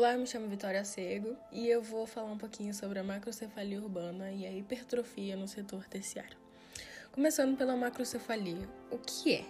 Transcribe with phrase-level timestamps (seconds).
[0.00, 3.78] Olá, eu me chamo Vitória Cego e eu vou falar um pouquinho sobre a macrocefalia
[3.78, 6.38] urbana e a hipertrofia no setor terciário.
[7.12, 9.44] Começando pela macrocefalia, o que é?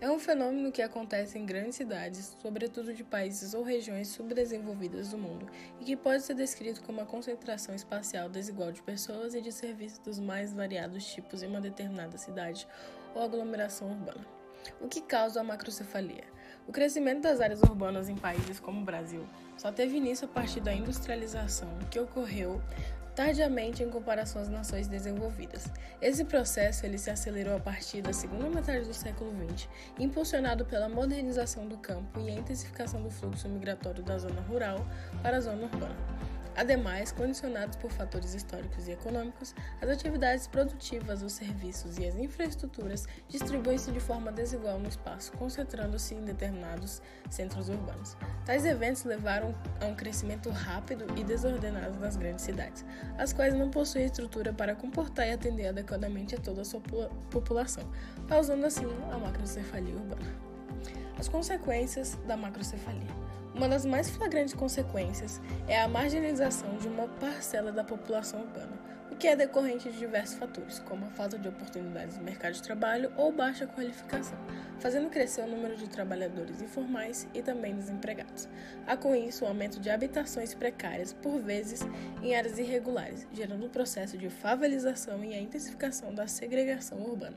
[0.00, 5.18] É um fenômeno que acontece em grandes cidades, sobretudo de países ou regiões subdesenvolvidas do
[5.18, 5.50] mundo,
[5.80, 9.98] e que pode ser descrito como a concentração espacial desigual de pessoas e de serviços
[9.98, 12.64] dos mais variados tipos em uma determinada cidade
[13.12, 14.24] ou aglomeração urbana.
[14.80, 16.24] O que causa a macrocefalia?
[16.66, 19.24] O crescimento das áreas urbanas em países como o Brasil
[19.56, 22.60] só teve início a partir da industrialização, que ocorreu
[23.14, 25.64] tardiamente em comparação às nações desenvolvidas.
[26.02, 30.88] Esse processo ele se acelerou a partir da segunda metade do século XX, impulsionado pela
[30.88, 34.84] modernização do campo e a intensificação do fluxo migratório da zona rural
[35.22, 35.96] para a zona urbana.
[36.56, 43.06] Ademais, condicionados por fatores históricos e econômicos, as atividades produtivas, os serviços e as infraestruturas
[43.28, 48.16] distribuem-se de forma desigual no espaço, concentrando-se em determinados centros urbanos.
[48.46, 52.86] Tais eventos levaram a um crescimento rápido e desordenado nas grandes cidades,
[53.18, 56.80] as quais não possuem estrutura para comportar e atender adequadamente a toda a sua
[57.30, 57.84] população,
[58.26, 60.55] causando assim a macrocefalia urbana.
[61.18, 63.26] As consequências da macrocefalia.
[63.54, 68.72] Uma das mais flagrantes consequências é a marginalização de uma parcela da população urbana,
[69.18, 73.10] que é decorrente de diversos fatores, como a falta de oportunidades no mercado de trabalho
[73.16, 74.38] ou baixa qualificação,
[74.78, 78.46] fazendo crescer o número de trabalhadores informais e também desempregados.
[78.86, 81.80] Há com isso o aumento de habitações precárias, por vezes
[82.22, 87.36] em áreas irregulares, gerando um processo de favelização e a intensificação da segregação urbana.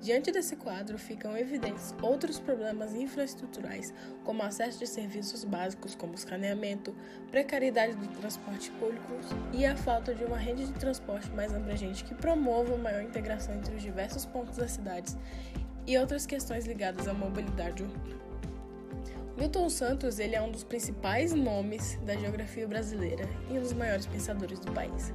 [0.00, 3.92] Diante desse quadro, ficam evidentes outros problemas infraestruturais,
[4.24, 6.96] como acesso de serviços básicos como escaneamento,
[7.30, 9.12] precariedade do transporte público
[9.52, 13.74] e a falta de uma rede de transporte mais abrangente que promova maior integração entre
[13.74, 15.16] os diversos pontos das cidades
[15.86, 18.20] e outras questões ligadas à mobilidade urbana.
[19.36, 24.06] Milton Santos ele é um dos principais nomes da geografia brasileira e um dos maiores
[24.06, 25.12] pensadores do país.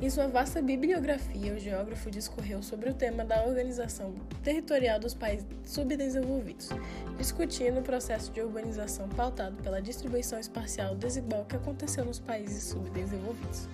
[0.00, 5.46] Em sua vasta bibliografia, o geógrafo discorreu sobre o tema da organização territorial dos países
[5.64, 6.68] subdesenvolvidos,
[7.16, 13.68] discutindo o processo de urbanização pautado pela distribuição espacial desigual que aconteceu nos países subdesenvolvidos.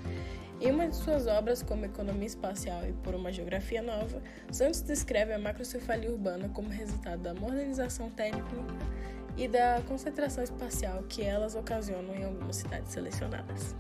[0.62, 5.33] Em uma de suas obras, como Economia Espacial e Por uma Geografia Nova, Santos descreve
[5.33, 8.49] a macrocefalia urbana como resultado da modernização técnica
[9.37, 13.75] e da concentração espacial que elas ocasionam em algumas cidades selecionadas.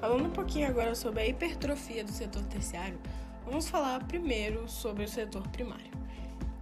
[0.00, 2.98] Falando um pouquinho agora sobre a hipertrofia do setor terciário,
[3.44, 5.92] vamos falar primeiro sobre o setor primário.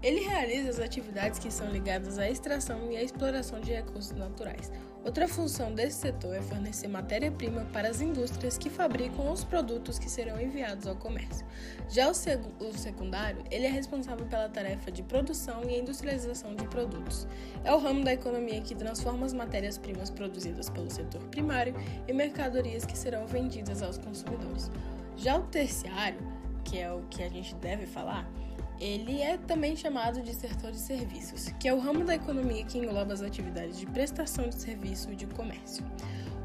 [0.01, 4.71] Ele realiza as atividades que são ligadas à extração e à exploração de recursos naturais.
[5.05, 10.09] Outra função desse setor é fornecer matéria-prima para as indústrias que fabricam os produtos que
[10.09, 11.47] serão enviados ao comércio.
[11.89, 16.67] Já o, seg o secundário, ele é responsável pela tarefa de produção e industrialização de
[16.69, 17.27] produtos.
[17.65, 21.75] É o ramo da economia que transforma as matérias-primas produzidas pelo setor primário
[22.07, 24.71] em mercadorias que serão vendidas aos consumidores.
[25.17, 26.21] Já o terciário,
[26.65, 28.31] que é o que a gente deve falar,
[28.81, 32.79] ele é também chamado de setor de serviços, que é o ramo da economia que
[32.79, 35.85] engloba as atividades de prestação de serviço e de comércio.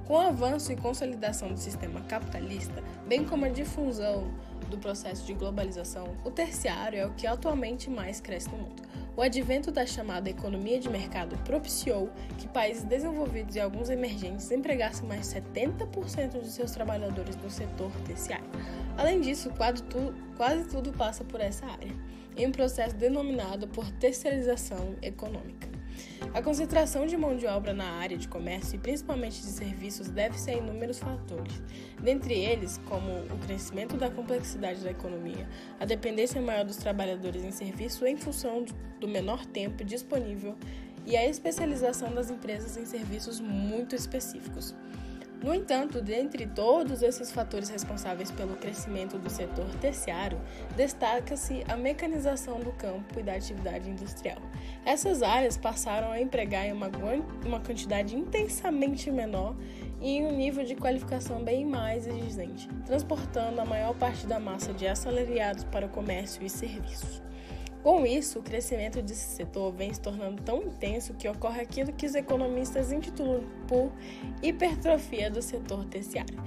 [0.06, 4.34] Com o avanço e consolidação do sistema capitalista, bem como a difusão
[4.70, 8.84] do processo de globalização, o terciário é o que atualmente mais cresce no mundo.
[9.16, 15.08] O advento da chamada economia de mercado propiciou que países desenvolvidos e alguns emergentes empregassem
[15.08, 18.50] mais de 70% de seus trabalhadores no setor terciário.
[18.98, 19.84] Além disso, quase,
[20.36, 21.92] quase tudo passa por essa área,
[22.36, 25.73] em um processo denominado por terceirização econômica.
[26.34, 30.50] A concentração de mão de obra na área de comércio e principalmente de serviços deve-se
[30.50, 31.62] a inúmeros fatores,
[32.02, 35.48] dentre eles como o crescimento da complexidade da economia,
[35.80, 38.66] a dependência maior dos trabalhadores em serviço em função
[39.00, 40.56] do menor tempo disponível
[41.06, 44.74] e a especialização das empresas em serviços muito específicos.
[45.44, 50.40] No entanto, dentre todos esses fatores responsáveis pelo crescimento do setor terciário,
[50.78, 54.38] destaca-se a mecanização do campo e da atividade industrial.
[54.86, 56.90] Essas áreas passaram a empregar uma,
[57.46, 59.54] uma quantidade intensamente menor
[60.00, 64.74] e em um nível de qualificação bem mais exigente, transportando a maior parte da massa
[64.74, 67.22] de assalariados para o comércio e serviços.
[67.84, 72.06] Com isso, o crescimento desse setor vem se tornando tão intenso que ocorre aquilo que
[72.06, 73.92] os economistas intitulam por
[74.42, 76.42] hipertrofia do setor terciário,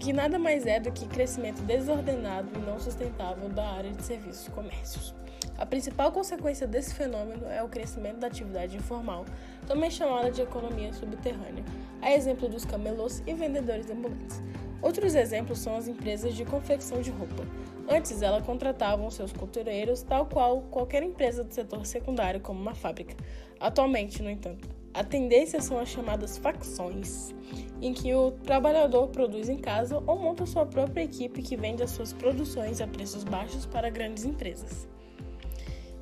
[0.00, 4.46] que nada mais é do que crescimento desordenado e não sustentável da área de serviços
[4.46, 5.14] e comércios.
[5.58, 9.26] A principal consequência desse fenômeno é o crescimento da atividade informal,
[9.66, 11.62] também chamada de economia subterrânea,
[12.00, 14.40] a exemplo dos camelôs e vendedores ambulantes.
[14.82, 17.46] Outros exemplos são as empresas de confecção de roupa.
[17.88, 23.14] Antes, elas contratavam seus costureiros, tal qual qualquer empresa do setor secundário, como uma fábrica.
[23.58, 27.32] Atualmente, no entanto, A tendência são as chamadas facções,
[27.80, 31.90] em que o trabalhador produz em casa ou monta sua própria equipe que vende as
[31.92, 34.88] suas produções a preços baixos para grandes empresas.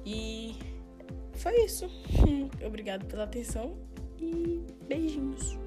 [0.06, 0.56] E
[1.34, 1.86] foi isso.
[2.66, 3.76] Obrigado pela atenção
[4.18, 5.58] e beijinhos.